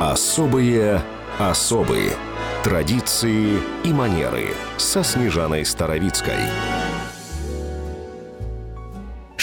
[0.00, 1.02] Особые
[1.38, 2.10] особые
[2.62, 6.38] традиции и манеры со Снежаной Старовицкой.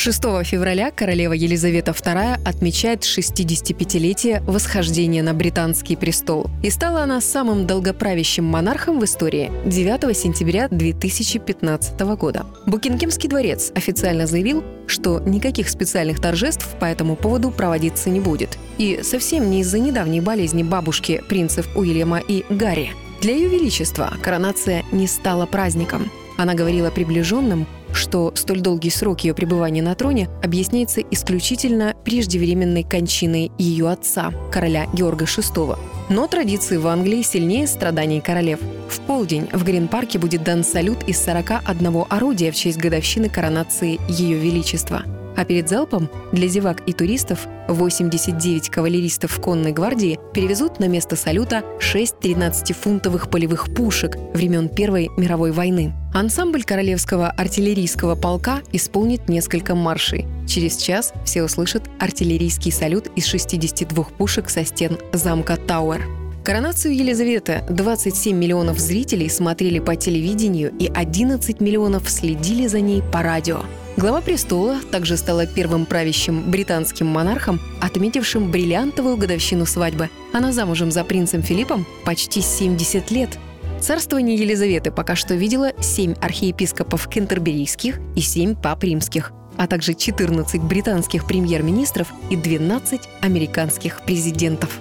[0.01, 6.47] 6 февраля королева Елизавета II отмечает 65-летие восхождения на британский престол.
[6.63, 12.47] И стала она самым долгоправящим монархом в истории 9 сентября 2015 года.
[12.65, 18.57] Букингемский дворец официально заявил, что никаких специальных торжеств по этому поводу проводиться не будет.
[18.79, 22.93] И совсем не из-за недавней болезни бабушки принцев Уильяма и Гарри.
[23.21, 26.09] Для Ее Величества коронация не стала праздником.
[26.41, 33.51] Она говорила приближенным, что столь долгий срок ее пребывания на троне объясняется исключительно преждевременной кончиной
[33.59, 35.77] ее отца, короля Георга VI.
[36.09, 38.59] Но традиции в Англии сильнее страданий королев.
[38.89, 44.39] В полдень в Грин-парке будет дан салют из 41 орудия в честь годовщины коронации Ее
[44.39, 45.03] Величества–
[45.37, 51.63] а перед залпом для зевак и туристов 89 кавалеристов конной гвардии перевезут на место салюта
[51.79, 55.93] 6 13-фунтовых полевых пушек времен Первой мировой войны.
[56.13, 60.25] Ансамбль Королевского артиллерийского полка исполнит несколько маршей.
[60.45, 66.05] Через час все услышат артиллерийский салют из 62 пушек со стен замка Тауэр.
[66.43, 73.21] Коронацию Елизаветы 27 миллионов зрителей смотрели по телевидению и 11 миллионов следили за ней по
[73.21, 73.61] радио.
[73.95, 80.09] Глава престола также стала первым правящим британским монархом, отметившим бриллиантовую годовщину свадьбы.
[80.33, 83.37] Она замужем за принцем Филиппом почти 70 лет.
[83.81, 90.61] Царствование Елизаветы пока что видело 7 архиепископов кентерберийских и 7 пап римских, а также 14
[90.61, 94.79] британских премьер-министров и 12 американских президентов.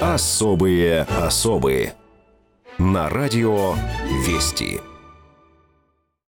[0.00, 1.94] Особые особые.
[2.76, 3.74] На радио
[4.26, 4.80] «Вести».